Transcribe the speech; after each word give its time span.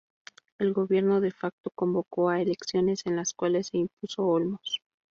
El 0.57 0.73
gobierno 0.73 1.21
de 1.21 1.29
facto 1.29 1.69
convocó 1.75 2.29
a 2.31 2.41
elecciones, 2.41 3.05
en 3.05 3.15
las 3.17 3.35
cuales 3.35 3.67
se 3.67 3.77
impuso 3.77 4.25
Olmos. 4.25 4.81